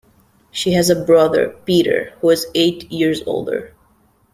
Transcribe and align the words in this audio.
She 0.49 0.71
has 0.73 0.89
a 0.89 0.99
brother, 0.99 1.49
Peter, 1.65 2.13
who 2.21 2.31
is 2.31 2.47
eight 2.55 2.91
years 2.91 3.21
older. 3.27 3.75